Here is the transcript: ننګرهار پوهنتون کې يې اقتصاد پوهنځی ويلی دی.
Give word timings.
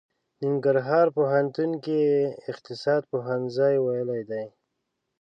ننګرهار 0.43 1.07
پوهنتون 1.17 1.71
کې 1.83 1.97
يې 2.09 2.21
اقتصاد 2.51 3.01
پوهنځی 3.11 3.75
ويلی 3.85 4.21
دی. 4.29 4.45